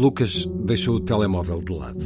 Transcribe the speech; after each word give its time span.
Lucas 0.00 0.48
deixou 0.64 0.96
o 0.96 1.00
telemóvel 1.00 1.60
de 1.60 1.74
lado. 1.74 2.02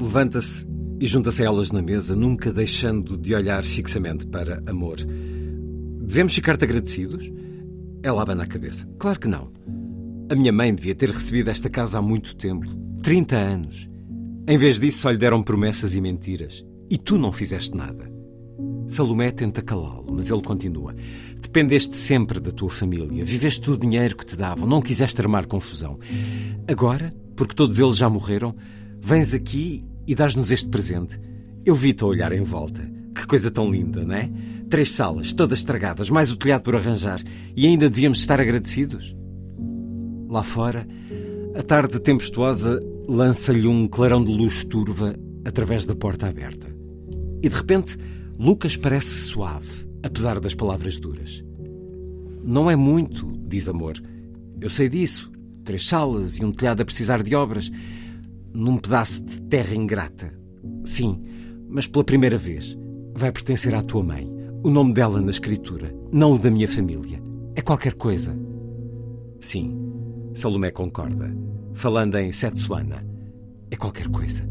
Levanta-se 0.00 0.66
e 1.00 1.06
junta-se 1.06 1.40
a 1.40 1.46
elas 1.46 1.70
na 1.70 1.80
mesa, 1.80 2.16
nunca 2.16 2.52
deixando 2.52 3.16
de 3.16 3.32
olhar 3.32 3.62
fixamente 3.62 4.26
para 4.26 4.60
Amor. 4.66 4.96
Devemos 6.00 6.34
ficar-te 6.34 6.64
agradecidos? 6.64 7.30
Ela 8.02 8.22
abana 8.22 8.42
a 8.42 8.46
cabeça. 8.46 8.88
Claro 8.98 9.20
que 9.20 9.28
não. 9.28 9.52
A 10.32 10.34
minha 10.34 10.50
mãe 10.50 10.74
devia 10.74 10.96
ter 10.96 11.10
recebido 11.10 11.48
esta 11.48 11.70
casa 11.70 12.00
há 12.00 12.02
muito 12.02 12.34
tempo 12.34 12.66
30 13.04 13.36
anos. 13.36 13.88
Em 14.48 14.58
vez 14.58 14.80
disso, 14.80 14.98
só 14.98 15.10
lhe 15.12 15.16
deram 15.16 15.44
promessas 15.44 15.94
e 15.94 16.00
mentiras. 16.00 16.64
E 16.90 16.98
tu 16.98 17.16
não 17.16 17.32
fizeste 17.32 17.76
nada. 17.76 18.11
Salomé 18.92 19.30
tenta 19.30 19.62
calá-lo, 19.62 20.06
mas 20.12 20.30
ele 20.30 20.42
continua. 20.42 20.94
Dependeste 21.40 21.96
sempre 21.96 22.38
da 22.38 22.50
tua 22.50 22.70
família, 22.70 23.24
viveste 23.24 23.66
do 23.66 23.76
dinheiro 23.76 24.16
que 24.16 24.26
te 24.26 24.36
davam, 24.36 24.66
não 24.66 24.80
quiseste 24.80 25.20
armar 25.20 25.46
confusão. 25.46 25.98
Agora, 26.68 27.12
porque 27.34 27.54
todos 27.54 27.78
eles 27.78 27.96
já 27.96 28.08
morreram, 28.08 28.54
vens 29.00 29.34
aqui 29.34 29.84
e 30.06 30.14
dás-nos 30.14 30.50
este 30.50 30.68
presente. 30.68 31.18
Eu 31.64 31.74
vi-te 31.74 32.04
a 32.04 32.06
olhar 32.06 32.32
em 32.32 32.42
volta. 32.42 32.90
Que 33.14 33.26
coisa 33.26 33.50
tão 33.50 33.70
linda, 33.70 34.04
não 34.04 34.14
é? 34.14 34.30
Três 34.68 34.90
salas, 34.92 35.32
todas 35.32 35.58
estragadas, 35.58 36.08
mais 36.08 36.30
o 36.32 36.36
telhado 36.36 36.62
por 36.62 36.74
arranjar. 36.74 37.20
E 37.54 37.66
ainda 37.66 37.90
devíamos 37.90 38.20
estar 38.20 38.40
agradecidos. 38.40 39.14
Lá 40.28 40.42
fora, 40.42 40.86
a 41.54 41.62
tarde 41.62 42.00
tempestuosa 42.00 42.80
lança-lhe 43.06 43.66
um 43.66 43.86
clarão 43.86 44.24
de 44.24 44.32
luz 44.32 44.64
turva 44.64 45.14
através 45.44 45.84
da 45.84 45.94
porta 45.94 46.26
aberta. 46.26 46.68
E 47.42 47.48
de 47.48 47.54
repente, 47.54 47.98
Lucas 48.38 48.76
parece 48.76 49.20
suave, 49.20 49.86
apesar 50.02 50.40
das 50.40 50.54
palavras 50.54 50.98
duras. 50.98 51.44
Não 52.42 52.70
é 52.70 52.74
muito, 52.74 53.30
diz 53.46 53.68
Amor. 53.68 53.94
Eu 54.60 54.70
sei 54.70 54.88
disso. 54.88 55.30
Três 55.64 55.86
salas 55.86 56.38
e 56.38 56.44
um 56.44 56.50
telhado 56.50 56.80
a 56.80 56.84
precisar 56.84 57.22
de 57.22 57.34
obras. 57.34 57.70
Num 58.52 58.78
pedaço 58.78 59.24
de 59.24 59.40
terra 59.42 59.74
ingrata. 59.74 60.32
Sim, 60.84 61.22
mas 61.68 61.86
pela 61.86 62.04
primeira 62.04 62.36
vez. 62.36 62.76
Vai 63.14 63.30
pertencer 63.30 63.74
à 63.74 63.82
tua 63.82 64.02
mãe. 64.02 64.28
O 64.64 64.70
nome 64.70 64.92
dela 64.92 65.20
na 65.20 65.30
escritura, 65.30 65.94
não 66.12 66.32
o 66.32 66.38
da 66.38 66.50
minha 66.50 66.68
família. 66.68 67.22
É 67.54 67.60
qualquer 67.60 67.94
coisa. 67.94 68.36
Sim, 69.40 69.76
Salomé 70.34 70.70
concorda. 70.70 71.36
Falando 71.74 72.16
em 72.16 72.32
Setsuana, 72.32 73.06
é 73.70 73.76
qualquer 73.76 74.08
coisa. 74.08 74.48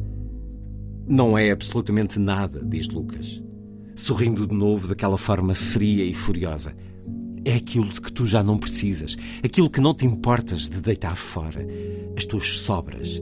Não 1.07 1.37
é 1.37 1.51
absolutamente 1.51 2.19
nada, 2.19 2.61
diz 2.63 2.87
Lucas 2.87 3.41
sorrindo 4.01 4.47
de 4.47 4.55
novo 4.55 4.87
daquela 4.87 5.17
forma 5.17 5.53
fria 5.53 6.03
e 6.03 6.13
furiosa. 6.13 6.75
É 7.45 7.55
aquilo 7.55 7.87
de 7.87 8.01
que 8.01 8.11
tu 8.11 8.25
já 8.25 8.43
não 8.43 8.57
precisas, 8.57 9.15
aquilo 9.43 9.69
que 9.69 9.79
não 9.79 9.93
te 9.93 10.05
importas 10.05 10.67
de 10.67 10.81
deitar 10.81 11.15
fora, 11.15 11.65
as 12.17 12.25
tuas 12.25 12.59
sobras. 12.59 13.21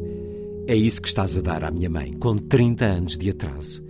É 0.68 0.76
isso 0.76 1.02
que 1.02 1.10
estás 1.10 1.38
a 1.38 1.42
dar 1.42 1.64
à 1.66 1.72
minha 1.72 1.90
mãe, 1.90 2.14
com 2.14 2.38
30 2.38 2.86
anos 2.86 3.18
de 3.18 3.30
atraso. 3.30 3.84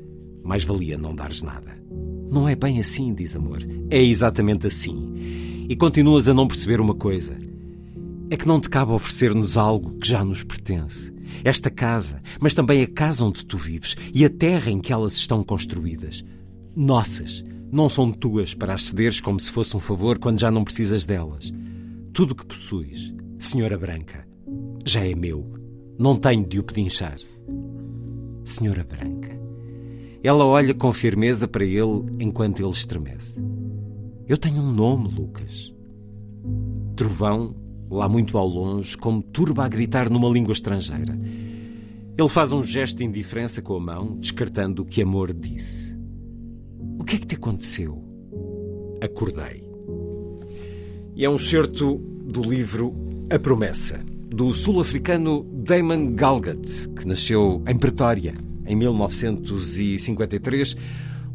Mais 0.43 0.63
valia 0.63 0.97
não 0.97 1.15
dares 1.15 1.43
nada. 1.43 1.79
Não 2.27 2.47
é 2.47 2.55
bem 2.55 2.79
assim, 2.79 3.13
diz 3.13 3.35
amor. 3.35 3.59
É 3.89 4.01
exatamente 4.01 4.65
assim. 4.65 5.65
E 5.69 5.75
continuas 5.75 6.27
a 6.27 6.33
não 6.33 6.47
perceber 6.47 6.81
uma 6.81 6.95
coisa. 6.95 7.37
É 8.31 8.37
que 8.37 8.47
não 8.47 8.59
te 8.59 8.69
cabe 8.69 8.91
oferecer-nos 8.91 9.57
algo 9.57 9.97
que 9.99 10.07
já 10.07 10.23
nos 10.23 10.43
pertence. 10.43 11.13
Esta 11.43 11.69
casa, 11.69 12.21
mas 12.39 12.55
também 12.55 12.81
a 12.81 12.87
casa 12.87 13.23
onde 13.23 13.45
tu 13.45 13.57
vives 13.57 13.95
e 14.13 14.25
a 14.25 14.29
terra 14.29 14.71
em 14.71 14.79
que 14.79 14.91
elas 14.91 15.13
estão 15.13 15.43
construídas 15.43 16.23
nossas. 16.75 17.43
Não 17.71 17.87
são 17.87 18.11
tuas 18.11 18.53
para 18.53 18.73
as 18.73 18.87
cederes 18.87 19.21
como 19.21 19.39
se 19.39 19.51
fosse 19.51 19.77
um 19.77 19.79
favor 19.79 20.17
quando 20.17 20.39
já 20.39 20.49
não 20.49 20.63
precisas 20.63 21.05
delas. 21.05 21.51
Tudo 22.13 22.31
o 22.31 22.35
que 22.35 22.45
possuis, 22.45 23.13
Senhora 23.37 23.77
Branca, 23.77 24.27
já 24.85 25.05
é 25.05 25.13
meu. 25.13 25.53
Não 25.97 26.15
tenho 26.15 26.47
de 26.47 26.59
o 26.59 26.63
pedinchar. 26.63 27.17
Senhora 28.43 28.83
Branca. 28.83 29.39
Ela 30.23 30.45
olha 30.45 30.73
com 30.73 30.91
firmeza 30.91 31.47
para 31.47 31.63
ele 31.63 32.05
enquanto 32.19 32.59
ele 32.59 32.69
estremece. 32.69 33.39
Eu 34.27 34.37
tenho 34.37 34.61
um 34.61 34.71
nome, 34.71 35.07
Lucas. 35.09 35.73
Trovão, 36.95 37.55
lá 37.89 38.09
muito 38.09 38.37
ao 38.37 38.47
longe, 38.47 38.97
como 38.97 39.21
turba 39.21 39.65
a 39.65 39.67
gritar 39.67 40.09
numa 40.09 40.29
língua 40.29 40.53
estrangeira. 40.53 41.19
Ele 42.17 42.27
faz 42.27 42.51
um 42.51 42.63
gesto 42.63 42.97
de 42.97 43.05
indiferença 43.05 43.61
com 43.61 43.75
a 43.75 43.79
mão, 43.79 44.17
descartando 44.17 44.81
o 44.81 44.85
que 44.85 45.01
amor 45.01 45.33
disse. 45.33 45.98
O 46.99 47.03
que 47.05 47.15
é 47.15 47.19
que 47.19 47.25
te 47.25 47.35
aconteceu? 47.35 48.03
Acordei. 49.01 49.63
E 51.15 51.23
é 51.23 51.29
um 51.29 51.37
certo 51.37 51.97
do 51.97 52.41
livro 52.41 52.93
A 53.31 53.39
Promessa, 53.39 54.01
do 54.29 54.51
sul-africano 54.51 55.47
Damon 55.53 56.13
Galgut, 56.13 56.89
que 56.89 57.07
nasceu 57.07 57.63
em 57.65 57.77
Pretória 57.77 58.35
em 58.67 58.75
1953. 58.75 60.75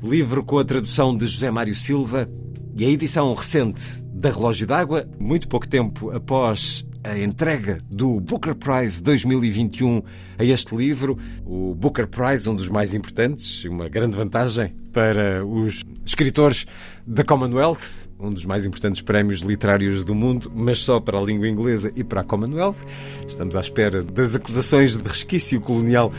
Livro 0.02 0.44
com 0.44 0.58
a 0.58 0.64
tradução 0.64 1.16
de 1.16 1.26
José 1.26 1.50
Mário 1.50 1.74
Silva 1.74 2.28
e 2.76 2.84
a 2.84 2.90
edição 2.90 3.32
recente 3.32 4.04
da 4.12 4.28
Relógio 4.30 4.66
d'Água, 4.66 5.08
muito 5.18 5.48
pouco 5.48 5.66
tempo 5.66 6.10
após 6.10 6.84
a 7.02 7.18
entrega 7.18 7.78
do 7.90 8.20
Booker 8.20 8.54
Prize 8.54 9.02
2021 9.02 10.02
a 10.38 10.44
este 10.44 10.76
livro. 10.76 11.16
O 11.44 11.74
Booker 11.74 12.06
Prize, 12.06 12.50
um 12.50 12.54
dos 12.54 12.68
mais 12.68 12.92
importantes, 12.92 13.64
uma 13.64 13.88
grande 13.88 14.14
vantagem 14.14 14.83
para 14.94 15.44
os 15.44 15.84
escritores 16.06 16.64
da 17.04 17.24
Commonwealth, 17.24 18.08
um 18.18 18.32
dos 18.32 18.44
mais 18.44 18.64
importantes 18.64 19.02
prémios 19.02 19.40
literários 19.40 20.04
do 20.04 20.14
mundo, 20.14 20.50
mas 20.54 20.78
só 20.78 21.00
para 21.00 21.18
a 21.18 21.22
língua 21.22 21.48
inglesa 21.48 21.92
e 21.96 22.04
para 22.04 22.20
a 22.20 22.24
Commonwealth. 22.24 22.86
Estamos 23.28 23.56
à 23.56 23.60
espera 23.60 24.02
das 24.02 24.36
acusações 24.36 24.96
de 24.96 25.02
resquício 25.02 25.60
colonial 25.60 26.12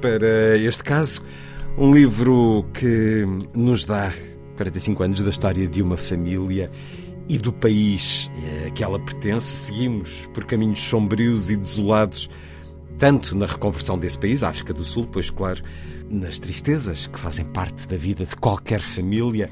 para 0.00 0.56
este 0.56 0.84
caso. 0.84 1.20
Um 1.76 1.92
livro 1.92 2.64
que 2.72 3.26
nos 3.52 3.84
dá 3.84 4.12
45 4.56 5.02
anos 5.02 5.20
da 5.20 5.28
história 5.28 5.66
de 5.66 5.82
uma 5.82 5.96
família 5.96 6.70
e 7.28 7.38
do 7.38 7.52
país 7.52 8.30
a 8.66 8.70
que 8.70 8.84
ela 8.84 9.00
pertence, 9.00 9.46
seguimos 9.46 10.28
por 10.32 10.44
caminhos 10.44 10.80
sombrios 10.80 11.50
e 11.50 11.56
desolados, 11.56 12.30
tanto 12.98 13.34
na 13.34 13.46
reconversão 13.46 13.98
desse 13.98 14.18
país, 14.18 14.44
a 14.44 14.50
África 14.50 14.72
do 14.72 14.84
Sul, 14.84 15.08
pois, 15.10 15.28
claro, 15.28 15.62
nas 16.12 16.38
tristezas 16.38 17.06
que 17.06 17.18
fazem 17.18 17.44
parte 17.46 17.88
da 17.88 17.96
vida 17.96 18.24
de 18.24 18.36
qualquer 18.36 18.80
família, 18.80 19.50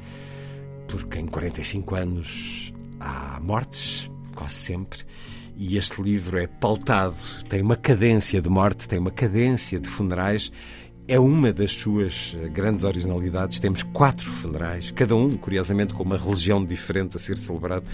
porque 0.87 1.19
em 1.19 1.27
45 1.27 1.95
anos 1.95 2.73
há 3.01 3.41
mortes, 3.43 4.11
quase 4.35 4.55
sempre, 4.55 5.01
e 5.57 5.77
este 5.77 6.01
livro 6.03 6.39
é 6.39 6.47
pautado, 6.47 7.17
tem 7.49 7.63
uma 7.63 7.77
cadência 7.77 8.41
de 8.41 8.49
morte, 8.49 8.89
tem 8.89 8.99
uma 8.99 9.11
cadência 9.11 9.81
de 9.81 9.89
funerais 9.89 10.53
é 11.11 11.19
uma 11.19 11.53
das 11.53 11.73
suas 11.73 12.37
grandes 12.53 12.85
originalidades. 12.85 13.59
Temos 13.59 13.83
quatro 13.83 14.31
funerais, 14.31 14.93
cada 14.93 15.17
um, 15.17 15.37
curiosamente, 15.37 15.93
com 15.93 16.05
uma 16.05 16.17
religião 16.17 16.65
diferente 16.65 17.17
a 17.17 17.19
ser 17.19 17.37
celebrado. 17.37 17.85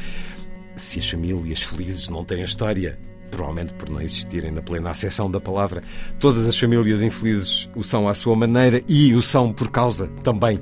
Se 0.77 0.99
as 0.99 1.09
famílias 1.09 1.63
felizes 1.63 2.11
não 2.11 2.23
têm 2.23 2.43
história, 2.43 2.99
provavelmente 3.31 3.75
por 3.75 3.89
não 3.89 4.01
existirem 4.01 4.51
na 4.51 4.63
plena 4.63 4.91
acessão 4.91 5.31
da 5.31 5.41
palavra, 5.41 5.83
todas 6.19 6.47
as 6.47 6.59
famílias 6.59 7.03
infelizes 7.03 7.71
o 7.75 7.83
são 7.83 8.09
à 8.09 8.15
sua 8.15 8.37
maneira 8.37 8.83
e 8.89 9.15
o 9.15 9.23
são 9.23 9.53
por 9.53 9.71
causa 9.71 10.09
também 10.23 10.61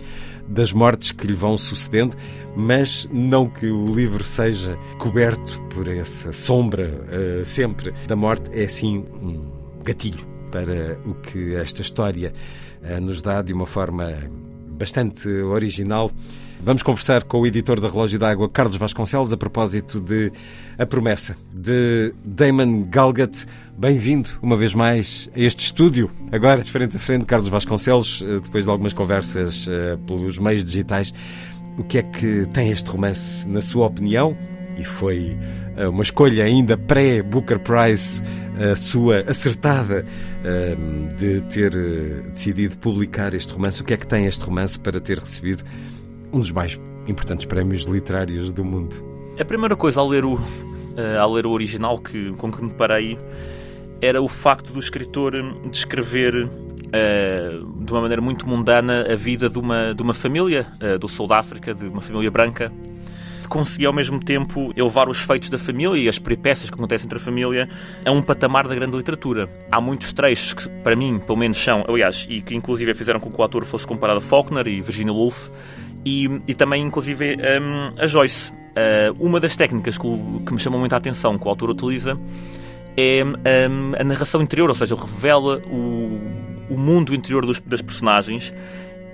das 0.49 0.73
mortes 0.73 1.13
que 1.13 1.27
lhe 1.27 1.33
vão 1.33 1.57
sucedendo, 1.57 2.17
mas 2.57 3.09
não 3.13 3.49
que 3.49 3.67
o 3.67 3.95
livro 3.95 4.23
seja 4.25 4.77
coberto 4.99 5.61
por 5.71 5.89
essa 5.89 6.33
sombra 6.33 6.87
uh, 6.87 7.45
sempre 7.45 7.93
da 8.07 8.15
morte, 8.15 8.51
é 8.53 8.69
sim 8.69 9.05
um 9.23 9.51
gatilho 9.83 10.27
para 10.51 10.99
o 11.05 11.15
que 11.15 11.55
esta 11.57 11.81
história 11.81 12.33
uh, 12.83 13.01
nos 13.01 13.23
dá 13.23 13.43
de 13.43 13.53
uma 13.53 13.67
forma 13.67 14.13
bastante 14.69 15.29
original. 15.29 16.11
Vamos 16.65 16.83
conversar 16.83 17.25
com 17.25 17.43
o 17.43 17.47
editor 17.47 17.79
da 17.79 17.89
Relógio 17.89 18.19
d'Água, 18.19 18.49
Carlos 18.49 18.79
Vasconcelos, 18.79 19.31
a 19.35 19.37
propósito 19.37 20.01
de 20.01 20.33
A 20.79 20.87
Promessa, 20.87 21.37
de 21.53 22.15
Damon 22.25 22.85
Galgut. 22.89 23.45
Bem-vindo, 23.77 24.31
uma 24.41 24.57
vez 24.57 24.73
mais, 24.73 25.29
a 25.37 25.41
este 25.41 25.61
estúdio. 25.61 26.11
Agora, 26.33 26.65
frente 26.65 26.97
a 26.97 26.99
frente, 26.99 27.27
Carlos 27.27 27.51
Vasconcelos, 27.51 28.25
eh, 28.27 28.41
depois 28.43 28.65
de 28.65 28.71
algumas 28.71 28.95
conversas 28.95 29.67
uh, 29.67 29.99
pelos 30.07 30.39
meios 30.39 30.65
digitais, 30.65 31.13
o 31.77 31.85
que 31.85 31.99
é 31.99 32.03
que 32.03 32.47
tem 32.55 32.71
este 32.71 32.89
romance, 32.89 33.47
na 33.47 33.61
sua 33.61 33.87
opinião? 33.87 34.35
e 34.77 34.85
foi 34.85 35.37
uh, 35.77 35.89
uma 35.91 36.03
escolha 36.03 36.45
ainda 36.45 36.77
pré-Booker 36.77 37.61
Prize, 37.61 38.23
a 38.73 38.75
sua 38.75 39.21
acertada 39.29 40.05
de 41.19 41.41
ter 41.43 41.73
decidido 42.33 42.77
publicar 42.79 43.35
este 43.35 43.53
romance. 43.53 43.83
O 43.83 43.85
que 43.85 43.95
é 43.95 43.97
que 43.97 44.07
tem 44.07 44.27
este 44.27 44.45
romance 44.45 44.79
para 44.79 45.01
ter 45.01 45.19
recebido 45.19 45.65
um 46.35 46.41
dos 46.41 46.51
mais 46.51 46.81
importantes 47.07 47.47
prémios 47.47 47.85
literários 47.85 48.53
do 48.53 48.65
mundo? 48.65 48.97
A 49.39 49.45
primeira 49.45 49.77
coisa 49.77 50.01
ao 50.01 50.09
ler 50.09 50.25
o, 50.25 50.39
ao 51.21 51.33
ler 51.33 51.47
o 51.47 51.51
original 51.51 51.99
que, 51.99 52.33
com 52.33 52.51
que 52.51 52.63
me 52.63 52.71
parei 52.71 53.19
era 54.03 54.21
o 54.21 54.29
facto 54.29 54.73
do 54.73 54.81
escritor 54.81 55.33
descrever 55.71 56.51
de 57.81 57.93
uma 57.93 58.03
maneira 58.03 58.21
muito 58.21 58.49
mundana 58.49 59.07
a 59.11 59.17
vida 59.17 59.49
de 59.49 59.59
uma, 59.59 59.95
de 59.95 60.03
uma 60.03 60.15
família 60.15 60.67
do 61.01 61.09
Sul 61.09 61.27
da 61.27 61.39
África, 61.39 61.75
de 61.75 61.87
uma 61.87 62.01
família 62.01 62.31
branca, 62.31 62.73
conseguia 63.49 63.89
ao 63.89 63.93
mesmo 63.93 64.19
tempo 64.19 64.73
elevar 64.77 65.09
os 65.09 65.19
feitos 65.19 65.49
da 65.49 65.59
família 65.59 65.97
e 65.97 66.09
as 66.09 66.19
peripécias 66.19 66.71
que 66.71 66.75
acontecem 66.75 67.07
entre 67.07 67.19
a 67.19 67.21
família 67.21 67.69
a 68.05 68.11
um 68.11 68.23
patamar 68.23 68.67
da 68.67 68.75
grande 68.75 68.97
literatura. 68.97 69.49
Há 69.71 69.81
muitos 69.81 70.13
trechos 70.13 70.55
que, 70.55 70.69
para 70.83 70.97
mim, 70.97 71.19
pelo 71.19 71.39
menos 71.39 71.59
são, 71.59 71.85
aliás, 71.89 72.27
e 72.29 72.41
que 72.41 72.55
inclusive 72.55 72.95
fizeram 72.95 73.21
com 73.21 73.31
que 73.31 73.39
o 73.39 73.43
autor 73.43 73.65
fosse 73.65 73.87
comparado 73.87 74.19
a 74.19 74.23
Faulkner 74.23 74.67
e 74.67 74.81
Virginia 74.81 75.13
Woolf, 75.13 75.51
e, 76.05 76.41
e 76.47 76.55
também, 76.55 76.83
inclusive, 76.83 77.37
um, 77.37 78.01
a 78.01 78.07
Joyce. 78.07 78.53
Uh, 78.53 79.15
uma 79.25 79.39
das 79.39 79.55
técnicas 79.55 79.97
que, 79.97 80.09
que, 80.45 80.53
me 80.53 80.59
chamou 80.59 80.81
muita 80.81 80.97
atenção 80.97 81.39
que 81.39 81.47
o 81.47 81.49
autor 81.49 81.71
utiliza 81.71 82.19
é 82.97 83.23
um, 83.25 83.93
a 83.97 84.03
narração 84.03 84.43
interior, 84.43 84.69
ou 84.69 84.75
seja, 84.75 84.97
revela 84.97 85.59
o, 85.59 86.21
o 86.69 86.77
mundo 86.77 87.15
interior 87.15 87.47
dos, 87.47 87.61
das 87.61 87.81
personagens 87.81 88.53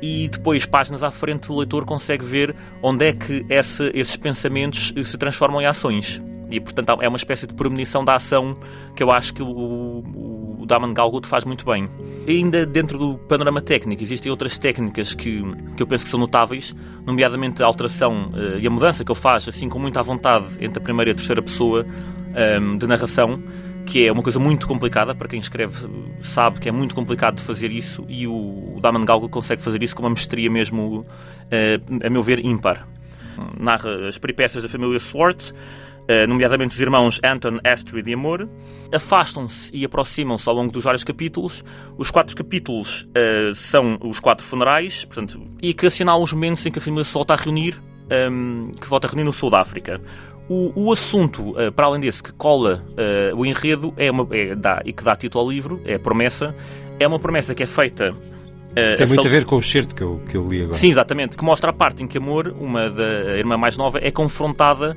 e 0.02 0.28
depois, 0.28 0.64
páginas 0.64 1.02
à 1.02 1.10
frente, 1.10 1.52
o 1.52 1.58
leitor 1.58 1.84
consegue 1.84 2.24
ver 2.24 2.54
onde 2.82 3.06
é 3.06 3.12
que 3.12 3.44
esse, 3.48 3.90
esses 3.94 4.16
pensamentos 4.16 4.94
se 5.04 5.18
transformam 5.18 5.60
em 5.60 5.66
ações. 5.66 6.22
E, 6.50 6.60
portanto, 6.60 6.98
é 7.00 7.08
uma 7.08 7.16
espécie 7.16 7.46
de 7.46 7.54
premonição 7.54 8.04
da 8.04 8.14
ação 8.14 8.56
que 8.94 9.02
eu 9.02 9.10
acho 9.10 9.32
que 9.32 9.42
o, 9.42 9.48
o 10.60 10.66
Daman 10.66 10.94
Galgut 10.94 11.26
faz 11.26 11.44
muito 11.44 11.64
bem. 11.64 11.88
E 12.26 12.30
ainda 12.30 12.64
dentro 12.64 12.98
do 12.98 13.18
panorama 13.18 13.60
técnico, 13.60 14.02
existem 14.02 14.30
outras 14.30 14.58
técnicas 14.58 15.14
que, 15.14 15.42
que 15.76 15.82
eu 15.82 15.86
penso 15.86 16.04
que 16.04 16.10
são 16.10 16.20
notáveis, 16.20 16.74
nomeadamente 17.04 17.62
a 17.62 17.66
alteração 17.66 18.30
uh, 18.32 18.58
e 18.58 18.66
a 18.66 18.70
mudança 18.70 19.04
que 19.04 19.10
ele 19.10 19.18
faz, 19.18 19.48
assim 19.48 19.68
com 19.68 19.78
muita 19.78 20.02
vontade, 20.02 20.46
entre 20.60 20.78
a 20.78 20.82
primeira 20.82 21.10
e 21.10 21.12
a 21.12 21.16
terceira 21.16 21.42
pessoa 21.42 21.84
um, 21.84 22.38
ehm, 22.38 22.78
de 22.78 22.86
narração 22.86 23.42
que 23.86 24.06
é 24.06 24.12
uma 24.12 24.22
coisa 24.22 24.38
muito 24.38 24.68
complicada, 24.68 25.16
para 25.16 25.26
quem 25.26 25.40
escreve 25.40 25.88
sabe 26.20 26.60
que 26.60 26.68
é 26.68 26.72
muito 26.72 26.94
complicado 26.94 27.36
de 27.36 27.42
fazer 27.42 27.72
isso, 27.72 28.04
e 28.08 28.24
o, 28.24 28.76
o 28.76 28.78
Daman 28.80 29.04
Galgo 29.04 29.28
consegue 29.28 29.60
fazer 29.60 29.82
isso 29.82 29.96
com 29.96 30.02
uma 30.02 30.10
mestria 30.10 30.48
mesmo, 30.48 31.00
uh, 31.00 32.06
a 32.06 32.08
meu 32.08 32.22
ver, 32.22 32.44
ímpar. 32.44 32.86
Narra 33.58 34.06
as 34.06 34.16
peripécias 34.16 34.62
da 34.62 34.68
família 34.68 35.00
Swart, 35.00 35.50
uh, 35.50 35.54
nomeadamente 36.28 36.74
os 36.74 36.80
irmãos 36.80 37.20
Anton, 37.24 37.58
Astrid 37.64 38.08
e 38.08 38.14
Amor, 38.14 38.48
afastam-se 38.92 39.70
e 39.74 39.84
aproximam-se 39.84 40.48
ao 40.48 40.54
longo 40.54 40.72
dos 40.72 40.84
vários 40.84 41.04
capítulos. 41.04 41.64
Os 41.96 42.10
quatro 42.10 42.34
capítulos 42.36 43.02
uh, 43.02 43.54
são 43.54 43.98
os 44.02 44.20
quatro 44.20 44.44
funerais, 44.44 45.04
portanto, 45.04 45.40
e 45.62 45.72
que 45.72 45.86
assinalam 45.86 46.22
os 46.22 46.32
momentos 46.32 46.64
em 46.66 46.70
que 46.70 46.78
a 46.78 46.82
família 46.82 47.04
se 47.04 47.14
volta 47.14 47.34
a 47.34 47.36
reunir, 47.36 47.80
um, 48.10 48.14
ehm, 48.14 48.72
que 48.72 48.88
volta 48.88 49.06
a 49.06 49.10
reunir 49.10 49.24
no 49.24 49.32
sul 49.32 49.50
da 49.50 49.60
África. 49.60 50.00
O, 50.48 50.72
o 50.74 50.92
assunto, 50.92 51.50
uh, 51.50 51.70
para 51.70 51.86
além 51.86 52.00
desse, 52.00 52.22
que 52.22 52.32
cola 52.32 52.84
uh, 52.90 53.36
o 53.36 53.46
enredo 53.46 53.94
é 53.96 54.10
uma, 54.10 54.26
é, 54.32 54.54
dá, 54.56 54.82
e 54.84 54.92
que 54.92 55.04
dá 55.04 55.14
título 55.14 55.44
ao 55.44 55.50
livro, 55.50 55.80
é 55.84 55.94
a 55.94 55.98
promessa, 55.98 56.54
é 56.98 57.06
uma 57.06 57.18
promessa 57.18 57.54
que 57.54 57.62
é 57.62 57.66
feita 57.66 58.14
Uh, 58.70 58.94
Tem 58.96 59.04
muito 59.04 59.26
a 59.26 59.30
ver 59.30 59.44
com 59.44 59.56
o 59.56 59.62
certo 59.62 59.96
que 59.96 60.00
eu, 60.00 60.22
que 60.28 60.36
eu 60.36 60.48
li 60.48 60.62
agora. 60.62 60.78
Sim, 60.78 60.90
exatamente. 60.90 61.36
Que 61.36 61.44
mostra 61.44 61.70
a 61.70 61.72
parte 61.72 62.04
em 62.04 62.06
que 62.06 62.18
Amor, 62.18 62.54
uma 62.56 62.88
da 62.88 63.36
irmã 63.36 63.56
mais 63.56 63.76
nova, 63.76 63.98
é 64.00 64.12
confrontada 64.12 64.96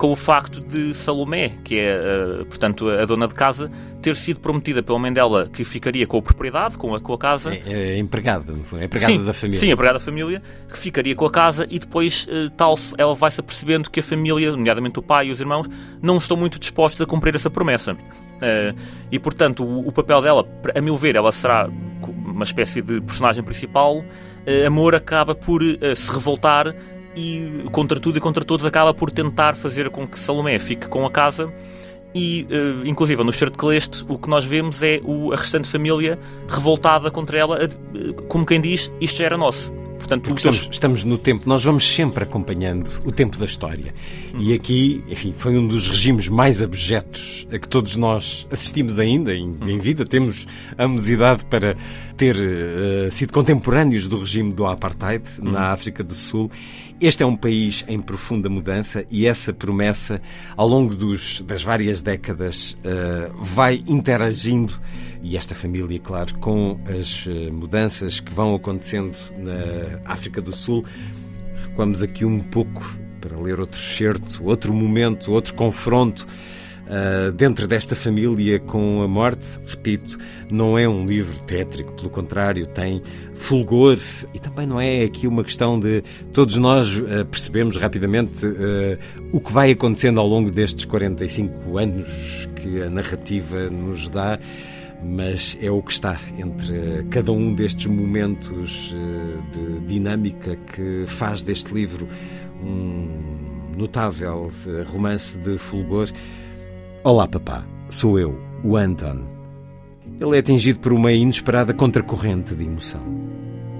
com 0.00 0.10
o 0.10 0.16
facto 0.16 0.62
de 0.62 0.94
Salomé, 0.94 1.58
que 1.62 1.78
é, 1.78 2.40
uh, 2.40 2.46
portanto, 2.46 2.88
a 2.88 3.04
dona 3.04 3.28
de 3.28 3.34
casa, 3.34 3.70
ter 4.00 4.16
sido 4.16 4.40
prometida 4.40 4.82
pela 4.82 4.98
mãe 4.98 5.12
dela 5.12 5.46
que 5.52 5.62
ficaria 5.62 6.06
com 6.06 6.16
a 6.16 6.22
propriedade, 6.22 6.78
com 6.78 6.94
a, 6.94 7.00
com 7.02 7.12
a 7.12 7.18
casa. 7.18 7.52
É, 7.52 7.96
é 7.96 7.98
empregada, 7.98 8.50
é 8.80 8.84
empregada 8.84 9.12
sim, 9.12 9.22
da 9.22 9.34
família. 9.34 9.60
Sim, 9.60 9.70
empregada 9.70 9.98
da 9.98 10.04
família, 10.04 10.42
que 10.72 10.78
ficaria 10.78 11.14
com 11.14 11.26
a 11.26 11.30
casa 11.30 11.66
e 11.68 11.78
depois 11.78 12.26
uh, 12.28 12.48
tal 12.56 12.76
ela 12.96 13.14
vai-se 13.14 13.40
apercebendo 13.40 13.90
que 13.90 14.00
a 14.00 14.02
família, 14.02 14.52
nomeadamente 14.52 14.98
o 14.98 15.02
pai 15.02 15.26
e 15.26 15.32
os 15.32 15.38
irmãos, 15.38 15.68
não 16.00 16.16
estão 16.16 16.34
muito 16.34 16.58
dispostos 16.58 17.02
a 17.02 17.04
cumprir 17.04 17.34
essa 17.34 17.50
promessa. 17.50 17.92
Uh, 17.92 18.74
e, 19.12 19.18
portanto, 19.18 19.62
o, 19.62 19.86
o, 19.86 19.92
papel 19.92 20.22
dela, 20.22 20.48
a 20.74 20.80
meu 20.80 20.96
ver, 20.96 21.14
ela 21.14 21.30
será 21.30 21.68
uma 22.08 22.44
espécie 22.44 22.80
de 22.80 23.02
personagem 23.02 23.44
principal. 23.44 24.02
Amor 24.66 24.94
acaba 24.94 25.34
por 25.34 25.60
se 25.62 26.10
revoltar 26.10 26.74
e 27.14 27.64
contra 27.72 27.98
tudo 27.98 28.18
e 28.18 28.20
contra 28.20 28.44
todos 28.44 28.64
acaba 28.64 28.94
por 28.94 29.10
tentar 29.10 29.54
fazer 29.54 29.90
com 29.90 30.06
que 30.06 30.18
Salomé 30.18 30.58
fique 30.58 30.88
com 30.88 31.04
a 31.04 31.10
casa 31.10 31.52
e, 32.14 32.46
uh, 32.50 32.86
inclusive, 32.86 33.22
no 33.22 33.32
certo 33.32 33.56
que 33.56 33.64
leste, 33.64 34.04
o 34.08 34.18
que 34.18 34.28
nós 34.28 34.44
vemos 34.44 34.82
é 34.82 35.00
o, 35.04 35.32
a 35.32 35.36
restante 35.36 35.68
família 35.68 36.18
revoltada 36.48 37.10
contra 37.10 37.38
ela, 37.38 37.64
uh, 37.64 38.22
como 38.24 38.44
quem 38.44 38.60
diz, 38.60 38.90
isto 39.00 39.18
já 39.18 39.26
era 39.26 39.36
nosso. 39.36 39.72
Portanto, 40.00 40.34
estamos, 40.34 40.68
estamos, 40.72 41.04
no 41.04 41.18
tempo, 41.18 41.48
nós 41.48 41.62
vamos 41.62 41.84
sempre 41.84 42.24
acompanhando 42.24 42.88
o 43.04 43.12
tempo 43.12 43.36
da 43.38 43.44
história. 43.44 43.94
Uhum. 44.32 44.40
E 44.40 44.54
aqui, 44.54 45.04
enfim, 45.08 45.34
foi 45.36 45.56
um 45.56 45.68
dos 45.68 45.86
regimes 45.88 46.28
mais 46.28 46.62
abjetos 46.62 47.46
a 47.52 47.58
que 47.58 47.68
todos 47.68 47.96
nós 47.96 48.46
assistimos 48.50 48.98
ainda 48.98 49.34
em, 49.34 49.56
uhum. 49.60 49.68
em 49.68 49.78
vida. 49.78 50.04
Temos 50.04 50.48
ambos 50.78 51.08
idade 51.08 51.44
para 51.44 51.76
ter 52.20 52.36
uh, 52.36 53.10
sido 53.10 53.32
contemporâneos 53.32 54.06
do 54.06 54.18
regime 54.18 54.52
do 54.52 54.66
Apartheid 54.66 55.24
uhum. 55.38 55.52
na 55.52 55.72
África 55.72 56.04
do 56.04 56.14
Sul 56.14 56.50
este 57.00 57.22
é 57.22 57.26
um 57.26 57.34
país 57.34 57.82
em 57.88 57.98
profunda 57.98 58.50
mudança 58.50 59.06
e 59.10 59.26
essa 59.26 59.54
promessa, 59.54 60.20
ao 60.54 60.68
longo 60.68 60.94
dos, 60.94 61.40
das 61.40 61.62
várias 61.62 62.02
décadas, 62.02 62.76
uh, 62.84 63.34
vai 63.42 63.82
interagindo, 63.86 64.78
e 65.22 65.34
esta 65.34 65.54
família, 65.54 65.98
claro, 65.98 66.36
com 66.40 66.78
as 66.86 67.24
uh, 67.24 67.50
mudanças 67.50 68.20
que 68.20 68.30
vão 68.30 68.54
acontecendo 68.54 69.16
na 69.38 69.98
África 70.04 70.42
do 70.42 70.52
Sul. 70.52 70.84
Recuamos 71.68 72.02
aqui 72.02 72.26
um 72.26 72.40
pouco 72.40 72.84
para 73.18 73.34
ler 73.38 73.58
outro 73.58 73.80
certo, 73.80 74.44
outro 74.44 74.74
momento, 74.74 75.32
outro 75.32 75.54
confronto 75.54 76.26
uh, 76.90 77.32
dentro 77.32 77.66
desta 77.66 77.94
família 77.94 78.58
com 78.58 79.02
a 79.02 79.08
morte. 79.08 79.58
Repito, 79.64 80.18
não 80.50 80.76
é 80.76 80.88
um 80.88 81.06
livro 81.06 81.38
tétrico, 81.40 81.92
pelo 81.92 82.10
contrário, 82.10 82.66
tem 82.66 83.02
fulgor 83.34 83.96
e 84.34 84.38
também 84.38 84.66
não 84.66 84.80
é 84.80 85.04
aqui 85.04 85.26
uma 85.26 85.44
questão 85.44 85.78
de 85.78 86.02
todos 86.32 86.56
nós 86.56 86.94
uh, 86.98 87.24
percebemos 87.30 87.76
rapidamente 87.76 88.44
uh, 88.44 88.98
o 89.32 89.40
que 89.40 89.52
vai 89.52 89.70
acontecendo 89.70 90.18
ao 90.18 90.26
longo 90.26 90.50
destes 90.50 90.84
45 90.84 91.78
anos 91.78 92.48
que 92.56 92.82
a 92.82 92.90
narrativa 92.90 93.70
nos 93.70 94.08
dá 94.08 94.38
mas 95.02 95.56
é 95.62 95.70
o 95.70 95.82
que 95.82 95.92
está 95.92 96.20
entre 96.36 97.06
cada 97.08 97.32
um 97.32 97.54
destes 97.54 97.86
momentos 97.86 98.94
de 99.50 99.80
dinâmica 99.86 100.56
que 100.56 101.04
faz 101.06 101.42
deste 101.42 101.72
livro 101.72 102.06
um 102.62 103.40
notável 103.78 104.52
romance 104.92 105.38
de 105.38 105.56
fulgor. 105.56 106.10
Olá, 107.02 107.26
papá. 107.26 107.66
Sou 107.88 108.18
eu, 108.18 108.38
o 108.62 108.76
Anton. 108.76 109.24
Ele 110.20 110.36
é 110.36 110.40
atingido 110.40 110.80
por 110.80 110.92
uma 110.92 111.10
inesperada 111.10 111.72
contracorrente 111.72 112.54
de 112.54 112.62
emoção. 112.62 113.00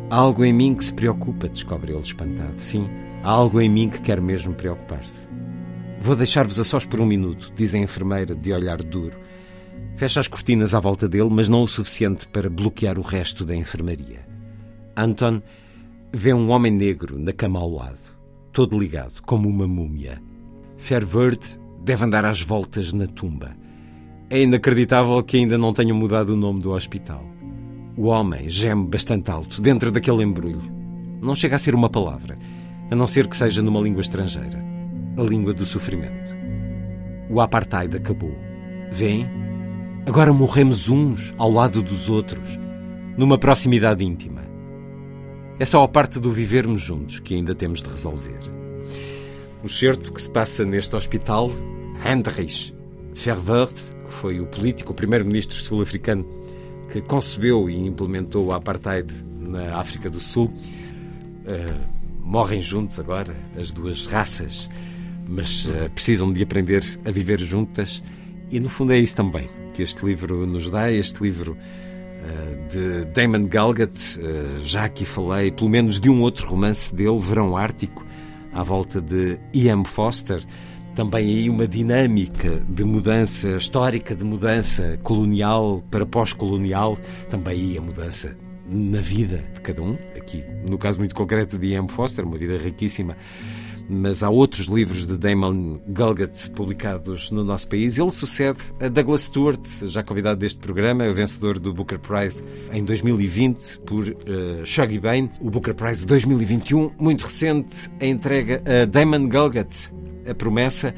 Há 0.09 0.17
algo 0.17 0.43
em 0.43 0.55
mim 0.55 0.75
que 0.75 0.83
se 0.83 0.95
preocupa, 0.95 1.47
descobre 1.47 1.93
ele 1.93 2.01
espantado. 2.01 2.55
Sim, 2.57 2.89
há 3.23 3.29
algo 3.29 3.61
em 3.61 3.69
mim 3.69 3.91
que 3.91 4.01
quer 4.01 4.23
mesmo 4.23 4.55
preocupar-se. 4.55 5.29
Vou 5.99 6.17
deixar-vos 6.17 6.59
a 6.59 6.65
sós 6.65 6.87
por 6.87 6.99
um 6.99 7.05
minuto, 7.05 7.53
diz 7.55 7.75
a 7.75 7.79
enfermeira 7.79 8.35
de 8.35 8.55
olhar 8.55 8.83
duro. 8.83 9.21
Fecha 9.97 10.19
as 10.19 10.27
cortinas 10.27 10.75
à 10.75 10.81
volta 10.81 11.07
dele, 11.07 11.29
mas 11.31 11.47
não 11.47 11.63
o 11.63 11.69
suficiente 11.69 12.27
para 12.27 12.49
bloquear 12.49 12.99
o 12.99 13.03
resto 13.03 13.45
da 13.45 13.55
enfermaria. 13.55 14.27
Anton 14.97 15.43
vê 16.11 16.33
um 16.33 16.49
homem 16.49 16.73
negro 16.73 17.19
na 17.19 17.35
cama 17.35 17.61
ao 17.61 17.71
lado, 17.71 18.17
todo 18.51 18.79
ligado, 18.79 19.21
como 19.27 19.47
uma 19.47 19.69
múmia. 19.69 20.23
Fervert 20.79 21.60
deve 21.81 22.05
andar 22.05 22.25
às 22.25 22.43
voltas 22.43 22.93
na 22.93 23.07
tumba. 23.07 23.57
É 24.29 24.41
inacreditável 24.43 25.23
que 25.23 25.37
ainda 25.37 25.59
não 25.59 25.73
tenham 25.73 25.97
mudado 25.97 26.35
o 26.35 26.37
nome 26.37 26.61
do 26.61 26.71
hospital. 26.71 27.25
O 27.97 28.07
homem 28.07 28.49
geme 28.49 28.87
bastante 28.87 29.31
alto 29.31 29.61
dentro 29.61 29.91
daquele 29.91 30.23
embrulho. 30.23 30.63
Não 31.21 31.35
chega 31.35 31.57
a 31.57 31.59
ser 31.59 31.75
uma 31.75 31.91
palavra, 31.91 32.39
a 32.91 32.95
não 32.95 33.07
ser 33.07 33.27
que 33.27 33.37
seja 33.37 33.61
numa 33.61 33.81
língua 33.81 34.01
estrangeira 34.01 34.71
a 35.19 35.23
língua 35.23 35.53
do 35.53 35.65
sofrimento. 35.65 36.35
O 37.29 37.41
apartheid 37.41 37.97
acabou. 37.97 38.35
Vêm? 38.91 39.27
Agora 40.07 40.33
morremos 40.33 40.89
uns 40.89 41.35
ao 41.37 41.51
lado 41.51 41.83
dos 41.83 42.09
outros, 42.09 42.59
numa 43.17 43.39
proximidade 43.39 44.05
íntima. 44.05 44.43
É 45.59 45.65
só 45.65 45.85
a 45.85 45.89
parte 45.89 46.19
do 46.19 46.33
vivermos 46.33 46.81
juntos 46.81 47.21
que 47.21 47.35
ainda 47.35 47.55
temos 47.55 47.83
de 47.83 47.91
resolver. 47.91 48.60
O 49.63 49.69
certo 49.69 50.13
que 50.13 50.23
se 50.23 50.31
passa 50.31 50.65
neste 50.65 50.97
hospital, 50.97 51.51
Heinrich 52.05 52.75
Verwoerd, 53.15 53.75
que 54.07 54.13
foi 54.13 54.41
o 54.41 54.47
político, 54.47 54.93
o 54.93 54.95
primeiro-ministro 54.95 55.57
sul-africano 55.57 56.27
que 56.91 57.01
concebeu 57.03 57.69
e 57.69 57.77
implementou 57.87 58.47
o 58.47 58.53
apartheid 58.53 59.13
na 59.39 59.77
África 59.77 60.09
do 60.09 60.19
Sul, 60.19 60.47
uh, 60.47 62.01
morrem 62.21 62.61
juntos 62.61 62.99
agora 62.99 63.37
as 63.57 63.71
duas 63.71 64.07
raças 64.07 64.69
mas 65.31 65.67
uh, 65.67 65.89
precisam 65.95 66.33
de 66.33 66.43
aprender 66.43 66.85
a 67.05 67.11
viver 67.13 67.41
juntas. 67.41 68.03
E 68.51 68.59
no 68.59 68.69
fundo 68.69 68.93
é 68.93 68.99
isso 68.99 69.15
também 69.15 69.49
que 69.73 69.83
este 69.83 70.05
livro 70.05 70.45
nos 70.45 70.69
dá. 70.69 70.91
Este 70.91 71.23
livro 71.23 71.57
uh, 71.57 72.69
de 72.69 73.05
Damon 73.13 73.47
Galgut, 73.47 73.97
já 74.65 74.87
aqui 74.87 75.05
falei, 75.05 75.53
pelo 75.53 75.71
menos 75.71 76.01
de 76.01 76.11
um 76.11 76.21
outro 76.21 76.49
romance 76.49 76.93
dele, 76.93 77.19
Verão 77.21 77.57
Ártico, 77.57 78.05
à 78.53 78.63
volta 78.63 79.01
de 79.01 79.39
E.M. 79.53 79.85
Foster. 79.85 80.43
Também 80.95 81.27
aí 81.27 81.49
uma 81.49 81.69
dinâmica 81.69 82.63
de 82.69 82.85
mudança 82.85 83.49
histórica, 83.51 84.15
de 84.15 84.25
mudança 84.25 84.99
colonial 85.03 85.83
para 85.91 86.05
pós-colonial, 86.05 86.99
também 87.29 87.71
aí 87.71 87.79
a 87.79 87.81
mudança 87.81 88.37
na 88.69 89.01
vida 89.01 89.45
de 89.55 89.61
cada 89.61 89.83
um. 89.83 89.97
Aqui, 90.17 90.45
no 90.69 90.79
caso 90.79 90.99
muito 90.99 91.15
concreto 91.15 91.59
de 91.59 91.69
E.M. 91.69 91.89
Foster, 91.89 92.25
uma 92.25 92.37
vida 92.37 92.59
riquíssima 92.59 93.17
mas 93.91 94.23
há 94.23 94.31
outros 94.31 94.67
livros 94.67 95.05
de 95.07 95.17
Damon 95.17 95.81
Galgut 95.89 96.51
publicados 96.53 97.31
no 97.33 97.43
nosso 97.43 97.69
país. 97.69 97.99
Ele 97.99 98.11
sucede 98.13 98.61
a 98.81 98.89
Douglas 98.89 99.23
Stewart, 99.23 99.61
já 99.83 100.03
convidado 100.03 100.39
deste 100.39 100.61
programa, 100.61 101.05
o 101.09 101.15
vencedor 101.15 101.59
do 101.59 101.75
Booker 101.75 101.99
Prize 101.99 102.45
em 102.73 102.85
2020 102.85 103.81
por 103.81 104.05
uh, 104.07 104.65
Shuggy 104.65 105.01
Bain. 105.01 105.29
O 105.41 105.51
Booker 105.51 105.75
Prize 105.75 106.07
2021, 106.07 106.93
muito 107.01 107.25
recente, 107.25 107.91
a 108.01 108.07
entrega 108.07 108.63
a 108.65 108.85
Damon 108.85 109.29
Galgut, 109.29 109.91
a 110.29 110.35
promessa 110.35 110.95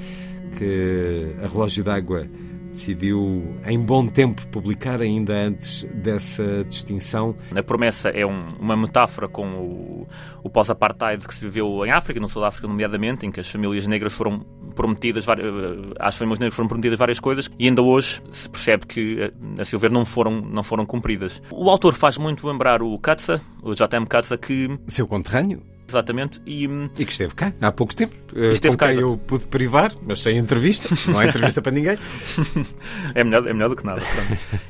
que 0.58 1.34
a 1.42 1.49
Relógio 1.49 1.82
d'Água 1.82 2.28
decidiu 2.73 3.55
em 3.67 3.79
bom 3.79 4.07
tempo 4.07 4.47
publicar 4.49 5.02
ainda 5.02 5.35
antes 5.35 5.85
dessa 5.95 6.64
distinção. 6.64 7.37
A 7.55 7.62
promessa 7.62 8.09
é 8.09 8.25
um, 8.26 8.55
uma 8.59 8.75
metáfora 8.75 9.29
com 9.29 9.47
o, 9.47 10.09
o 10.43 10.50
pós-apartheid 10.50 11.29
que 11.29 11.35
se 11.35 11.45
viveu 11.45 11.85
em 11.85 11.91
África, 11.91 12.19
no 12.19 12.29
sul 12.29 12.41
da 12.41 12.49
África 12.49 12.67
nomeadamente, 12.67 13.26
em 13.26 13.31
que 13.31 13.38
as 13.38 13.49
famílias 13.49 13.87
negras 13.87 14.14
foram 14.14 14.41
prometidas, 14.75 15.29
eh, 15.29 15.33
às 16.00 16.17
famílias 16.17 16.38
negras 16.38 16.57
foram 16.57 16.69
prometidas 16.69 16.99
várias 16.99 17.21
coisas 17.21 17.50
e 17.59 17.69
ainda 17.69 17.83
hoje 17.83 18.23
se 18.33 18.49
percebe 18.49 18.87
que, 18.87 19.21
eh, 19.21 19.33
a 19.59 19.64
seu 19.64 19.79
ver, 19.79 19.91
não 19.91 20.07
foram, 20.07 20.41
não 20.41 20.62
foram 20.62 20.87
cumpridas. 20.87 21.43
O 21.50 21.69
autor 21.69 21.95
faz 21.95 22.17
muito 22.17 22.47
lembrar 22.47 22.83
o 22.83 22.99
Katza, 22.99 23.41
o 23.62 23.75
J.M. 23.75 24.07
Katza, 24.07 24.38
que... 24.38 24.79
Seu 24.88 25.07
conterrâneo? 25.07 25.72
Exatamente. 25.88 26.40
E, 26.46 26.66
hum, 26.66 26.88
e 26.98 27.04
que 27.04 27.12
esteve 27.12 27.34
cá 27.34 27.52
há 27.60 27.72
pouco 27.72 27.94
tempo. 27.94 28.14
Esteve 28.34 28.76
com 28.76 28.78
cá, 28.78 28.88
quem 28.88 29.00
eu 29.00 29.16
pude 29.16 29.46
privar, 29.46 29.92
mas 30.02 30.20
sem 30.20 30.36
entrevista. 30.36 30.88
Não 31.10 31.18
há 31.18 31.26
entrevista 31.26 31.60
para 31.60 31.72
ninguém. 31.72 31.98
é, 33.14 33.24
melhor, 33.24 33.46
é 33.46 33.52
melhor 33.52 33.68
do 33.68 33.76
que 33.76 33.84
nada. 33.84 34.02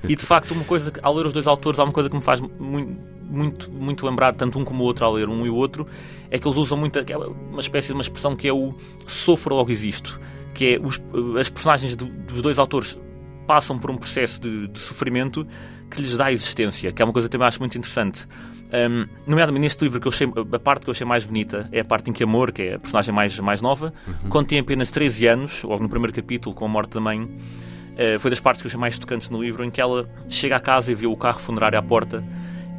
E 0.08 0.16
de 0.16 0.24
facto, 0.24 0.52
uma 0.52 0.64
coisa 0.64 0.90
que, 0.90 1.00
ao 1.02 1.14
ler 1.14 1.26
os 1.26 1.32
dois 1.32 1.46
autores, 1.46 1.78
há 1.78 1.84
uma 1.84 1.92
coisa 1.92 2.10
que 2.10 2.16
me 2.16 2.22
faz 2.22 2.40
muito, 2.40 3.00
muito, 3.22 3.70
muito 3.70 4.06
lembrar, 4.06 4.34
tanto 4.34 4.58
um 4.58 4.64
como 4.64 4.82
o 4.82 4.86
outro, 4.86 5.04
ao 5.04 5.12
ler 5.14 5.28
um 5.28 5.46
e 5.46 5.50
o 5.50 5.54
outro, 5.54 5.86
é 6.30 6.38
que 6.38 6.46
eles 6.46 6.58
usam 6.58 6.76
muito 6.76 6.98
aquela, 6.98 7.28
uma 7.28 7.60
espécie 7.60 7.88
de 7.88 7.92
uma 7.94 8.02
expressão 8.02 8.34
que 8.34 8.48
é 8.48 8.52
o 8.52 8.74
sofro 9.06 9.54
logo 9.54 9.70
existo. 9.70 10.20
Que 10.54 10.74
é 10.74 10.80
os, 10.80 11.00
as 11.38 11.48
personagens 11.48 11.96
do, 11.96 12.06
dos 12.06 12.42
dois 12.42 12.58
autores 12.58 12.98
passam 13.46 13.78
por 13.78 13.90
um 13.90 13.96
processo 13.96 14.40
de, 14.40 14.68
de 14.68 14.78
sofrimento 14.78 15.46
que 15.90 16.00
lhes 16.00 16.16
dá 16.16 16.32
existência, 16.32 16.92
que 16.92 17.02
é 17.02 17.04
uma 17.04 17.12
coisa 17.12 17.28
que 17.28 17.32
também 17.32 17.46
acho 17.46 17.58
muito 17.58 17.76
interessante. 17.76 18.26
Um, 18.72 19.06
nomeadamente 19.26 19.62
neste 19.62 19.84
livro, 19.84 20.00
que 20.00 20.08
eu 20.08 20.12
achei, 20.12 20.26
a 20.26 20.58
parte 20.58 20.84
que 20.84 20.88
eu 20.88 20.92
achei 20.92 21.06
mais 21.06 21.26
bonita 21.26 21.68
é 21.70 21.80
a 21.80 21.84
parte 21.84 22.08
em 22.08 22.12
que 22.12 22.24
Amor, 22.24 22.52
que 22.52 22.62
é 22.62 22.74
a 22.74 22.78
personagem 22.78 23.14
mais, 23.14 23.38
mais 23.38 23.60
nova, 23.60 23.92
uhum. 24.06 24.30
quando 24.30 24.46
tem 24.46 24.58
apenas 24.58 24.90
13 24.90 25.26
anos, 25.26 25.62
logo 25.62 25.82
no 25.82 25.88
primeiro 25.88 26.12
capítulo, 26.14 26.54
com 26.54 26.64
a 26.64 26.68
morte 26.68 26.94
da 26.94 27.00
mãe, 27.00 27.22
uh, 27.22 28.18
foi 28.18 28.30
das 28.30 28.40
partes 28.40 28.62
que 28.62 28.66
eu 28.66 28.70
achei 28.70 28.80
mais 28.80 28.98
tocantes 28.98 29.28
no 29.28 29.42
livro, 29.42 29.62
em 29.62 29.70
que 29.70 29.80
ela 29.80 30.08
chega 30.28 30.56
à 30.56 30.60
casa 30.60 30.90
e 30.90 30.94
vê 30.94 31.06
o 31.06 31.16
carro 31.16 31.38
funerário 31.38 31.78
à 31.78 31.82
porta 31.82 32.24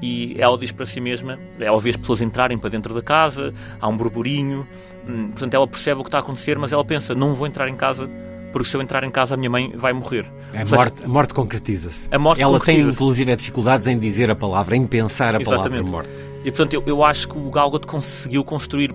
e 0.04 0.36
ela 0.38 0.58
diz 0.58 0.72
para 0.72 0.86
si 0.86 1.00
mesma, 1.00 1.40
ela 1.58 1.80
vê 1.80 1.92
as 1.92 1.96
pessoas 1.96 2.22
entrarem 2.22 2.58
para 2.58 2.70
dentro 2.70 2.94
da 2.94 3.02
casa, 3.02 3.54
há 3.80 3.88
um 3.88 3.96
burburinho, 3.96 4.68
hum, 5.08 5.30
portanto 5.30 5.54
ela 5.54 5.66
percebe 5.66 6.02
o 6.02 6.04
que 6.04 6.10
está 6.10 6.18
a 6.18 6.22
acontecer, 6.22 6.58
mas 6.58 6.74
ela 6.74 6.84
pensa, 6.84 7.16
não 7.16 7.34
vou 7.34 7.48
entrar 7.48 7.70
em 7.70 7.76
casa 7.76 8.10
porque 8.54 8.70
se 8.70 8.78
eu 8.78 8.82
entrar 8.82 9.04
em 9.04 9.12
casa 9.12 9.34
a 9.34 9.38
minha 9.38 9.50
mãe 9.50 9.74
vai 9.76 9.92
morrer. 9.92 10.32
A 10.56 10.64
morte, 10.64 11.04
a 11.04 11.08
morte 11.08 11.34
concretiza-se. 11.34 12.08
Ela 12.12 12.24
concretiza 12.36 12.64
tem 12.64 12.80
inclusive 12.82 13.36
dificuldades 13.36 13.88
em 13.88 14.00
dizer 14.00 14.30
a 14.30 14.36
palavra, 14.36 14.78
em 14.78 14.86
pensar 14.88 15.36
a 15.36 15.42
Exatamente. 15.42 15.84
palavra 15.84 15.84
morte. 15.84 16.26
E 16.46 16.52
portanto 16.52 16.76
eu, 16.76 16.84
eu 16.86 17.04
acho 17.04 17.28
que 17.28 17.38
o 17.38 17.50
Galgot 17.50 17.86
conseguiu 17.88 18.44
construir 18.46 18.94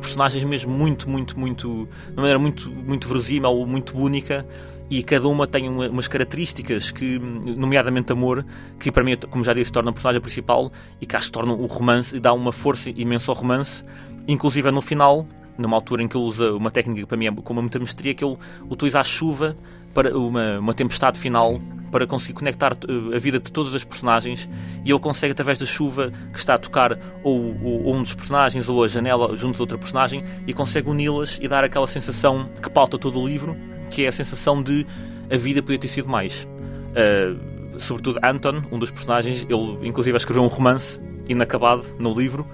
personagens 0.00 0.42
mesmo 0.44 0.72
muito, 0.72 1.10
muito, 1.10 1.38
muito, 1.38 1.88
de 2.06 2.12
uma 2.12 2.22
maneira 2.22 2.38
muito, 2.38 2.70
muito 2.70 3.08
verosímil, 3.08 3.66
muito 3.66 3.98
única 3.98 4.46
e 4.88 5.02
cada 5.02 5.28
uma 5.28 5.46
tem 5.46 5.68
uma, 5.68 5.88
umas 5.88 6.08
características 6.08 6.90
que, 6.90 7.18
nomeadamente 7.18 8.10
amor, 8.12 8.44
que 8.78 8.90
para 8.90 9.04
mim, 9.04 9.16
como 9.30 9.44
já 9.44 9.52
disse, 9.52 9.70
torna 9.70 9.90
a 9.90 9.92
personagem 9.92 10.20
principal 10.20 10.72
e 11.00 11.06
que 11.06 11.14
acho 11.16 11.26
que 11.26 11.32
torna 11.32 11.52
o 11.52 11.66
romance 11.66 12.16
e 12.16 12.20
dá 12.20 12.32
uma 12.32 12.50
força 12.50 12.90
imensa 12.90 13.30
ao 13.30 13.36
romance, 13.36 13.84
inclusive 14.26 14.70
no 14.70 14.80
final 14.80 15.26
numa 15.60 15.76
altura 15.76 16.02
em 16.02 16.08
que 16.08 16.16
ele 16.16 16.24
usa 16.24 16.52
uma 16.52 16.70
técnica 16.70 17.00
que 17.00 17.06
para 17.06 17.16
mim 17.16 17.26
é 17.26 17.32
com 17.32 17.54
muita 17.54 17.78
mestria, 17.78 18.14
que 18.14 18.24
ele 18.24 18.36
utiliza 18.68 19.00
a 19.00 19.04
chuva 19.04 19.56
para 19.94 20.16
uma, 20.16 20.58
uma 20.58 20.74
tempestade 20.74 21.18
final 21.18 21.54
Sim. 21.54 21.62
para 21.90 22.06
conseguir 22.06 22.34
conectar 22.34 22.72
eh, 22.72 23.16
a 23.16 23.18
vida 23.18 23.40
de 23.40 23.50
todas 23.50 23.74
as 23.74 23.84
personagens 23.84 24.48
e 24.84 24.90
ele 24.90 24.98
consegue 25.00 25.32
através 25.32 25.58
da 25.58 25.66
chuva 25.66 26.12
que 26.32 26.38
está 26.38 26.54
a 26.54 26.58
tocar 26.58 26.96
ou, 27.22 27.56
ou, 27.62 27.84
ou 27.84 27.94
um 27.94 28.02
dos 28.02 28.14
personagens 28.14 28.68
ou 28.68 28.84
a 28.84 28.88
janela 28.88 29.36
junto 29.36 29.56
de 29.56 29.62
outra 29.62 29.76
personagem 29.76 30.24
e 30.46 30.52
consegue 30.52 30.88
uni-las 30.88 31.38
e 31.42 31.48
dar 31.48 31.64
aquela 31.64 31.86
sensação 31.86 32.48
que 32.62 32.70
pauta 32.70 32.98
todo 32.98 33.18
o 33.18 33.26
livro 33.26 33.56
que 33.90 34.04
é 34.04 34.08
a 34.08 34.12
sensação 34.12 34.62
de 34.62 34.86
a 35.28 35.36
vida 35.36 35.60
podia 35.60 35.78
ter 35.78 35.88
sido 35.88 36.08
mais 36.08 36.46
uh, 36.92 37.80
sobretudo 37.80 38.20
Anton, 38.22 38.62
um 38.70 38.78
dos 38.78 38.92
personagens 38.92 39.44
ele 39.48 39.88
inclusive 39.88 40.16
escreveu 40.16 40.44
um 40.44 40.48
romance 40.48 41.00
inacabado 41.28 41.84
no 41.98 42.14
livro 42.14 42.46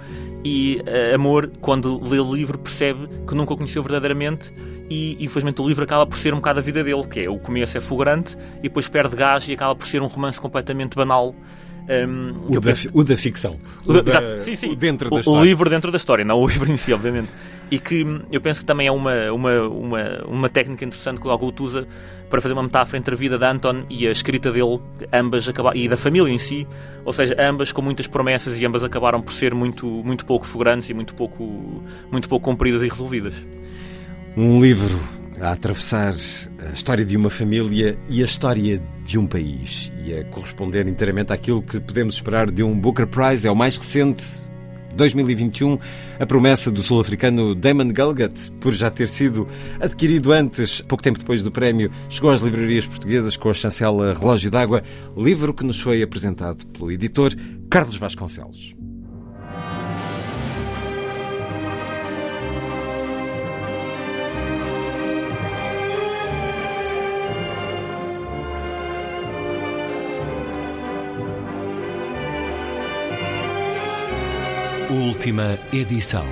e 0.44 0.82
uh, 0.82 1.14
Amor, 1.14 1.50
quando 1.60 2.00
lê 2.08 2.18
o 2.18 2.34
livro, 2.34 2.58
percebe 2.58 3.08
que 3.26 3.34
nunca 3.34 3.54
o 3.54 3.56
conheceu 3.56 3.82
verdadeiramente 3.82 4.52
e 4.88 5.16
infelizmente 5.20 5.60
o 5.60 5.66
livro 5.66 5.84
acaba 5.84 6.06
por 6.06 6.16
ser 6.16 6.32
um 6.32 6.36
bocado 6.36 6.60
a 6.60 6.62
vida 6.62 6.82
dele, 6.84 7.04
que 7.04 7.20
é 7.20 7.28
o 7.28 7.38
começo 7.38 7.76
é 7.76 7.80
fulgurante 7.80 8.36
e 8.58 8.62
depois 8.62 8.88
perde 8.88 9.16
gás 9.16 9.48
e 9.48 9.52
acaba 9.52 9.74
por 9.74 9.86
ser 9.86 10.00
um 10.02 10.06
romance 10.06 10.40
completamente 10.40 10.94
banal. 10.94 11.34
Um, 11.88 12.34
o, 12.48 12.54
da, 12.54 12.60
penso... 12.60 12.90
o, 12.92 13.04
da, 13.04 13.16
ficção. 13.16 13.58
O, 13.86 13.92
o 13.92 14.02
da, 14.02 14.38
sim, 14.38 14.56
sim. 14.56 14.70
O, 14.70 14.76
dentro 14.76 15.08
da 15.08 15.20
história. 15.20 15.40
o 15.40 15.44
livro 15.44 15.70
dentro 15.70 15.90
da 15.92 15.96
história, 15.96 16.24
não 16.24 16.40
o 16.40 16.46
livro 16.46 16.70
em 16.70 16.76
si, 16.76 16.92
obviamente 16.92 17.28
e 17.70 17.78
que 17.78 18.06
eu 18.30 18.40
penso 18.40 18.60
que 18.60 18.66
também 18.66 18.86
é 18.86 18.92
uma, 18.92 19.32
uma, 19.32 19.62
uma, 19.68 20.24
uma 20.26 20.48
técnica 20.48 20.84
interessante 20.84 21.20
que 21.20 21.26
o 21.26 21.30
Algot 21.30 21.62
usa 21.62 21.88
para 22.30 22.40
fazer 22.40 22.52
uma 22.52 22.62
metáfora 22.62 22.98
entre 22.98 23.14
a 23.14 23.18
vida 23.18 23.38
de 23.38 23.44
Anton 23.44 23.84
e 23.88 24.06
a 24.06 24.12
escrita 24.12 24.52
dele, 24.52 24.80
ambas 25.12 25.48
acabaram, 25.48 25.76
e 25.76 25.88
da 25.88 25.96
família 25.96 26.32
em 26.32 26.38
si, 26.38 26.66
ou 27.04 27.12
seja, 27.12 27.36
ambas 27.38 27.72
com 27.72 27.82
muitas 27.82 28.06
promessas 28.06 28.60
e 28.60 28.66
ambas 28.66 28.84
acabaram 28.84 29.20
por 29.20 29.32
ser 29.32 29.54
muito, 29.54 29.86
muito 29.86 30.24
pouco 30.26 30.46
fulgurantes 30.46 30.88
e 30.90 30.94
muito 30.94 31.14
pouco, 31.14 31.82
muito 32.10 32.28
pouco 32.28 32.44
cumpridas 32.44 32.82
e 32.82 32.88
resolvidas. 32.88 33.34
Um 34.36 34.60
livro 34.60 35.00
a 35.40 35.52
atravessar 35.52 36.14
a 36.64 36.72
história 36.72 37.04
de 37.04 37.16
uma 37.16 37.30
família 37.30 37.98
e 38.08 38.22
a 38.22 38.24
história 38.24 38.82
de 39.04 39.18
um 39.18 39.26
país 39.26 39.92
e 40.04 40.14
a 40.14 40.24
corresponder 40.24 40.86
inteiramente 40.88 41.32
àquilo 41.32 41.62
que 41.62 41.78
podemos 41.80 42.14
esperar 42.14 42.50
de 42.50 42.62
um 42.62 42.78
Booker 42.78 43.06
Prize. 43.06 43.46
É 43.46 43.50
o 43.50 43.56
mais 43.56 43.76
recente 43.76 44.24
2021, 44.96 45.78
a 46.18 46.26
promessa 46.26 46.70
do 46.70 46.82
sul-africano 46.82 47.54
Damon 47.54 47.92
Galgut, 47.92 48.50
por 48.60 48.72
já 48.72 48.90
ter 48.90 49.08
sido 49.08 49.46
adquirido 49.80 50.32
antes, 50.32 50.80
pouco 50.80 51.02
tempo 51.02 51.18
depois 51.18 51.42
do 51.42 51.52
prémio, 51.52 51.90
chegou 52.08 52.30
às 52.30 52.40
livrarias 52.40 52.86
portuguesas 52.86 53.36
com 53.36 53.50
a 53.50 53.54
chancela 53.54 54.14
Relógio 54.14 54.50
d'Água, 54.50 54.82
livro 55.16 55.54
que 55.54 55.64
nos 55.64 55.80
foi 55.80 56.02
apresentado 56.02 56.66
pelo 56.68 56.90
editor 56.90 57.34
Carlos 57.70 57.96
Vasconcelos. 57.96 58.85
Última 75.26 75.58
edição. 75.72 76.24